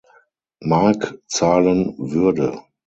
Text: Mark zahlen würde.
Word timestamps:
Mark 0.63 1.13
zahlen 1.27 1.93
würde. 2.11 2.63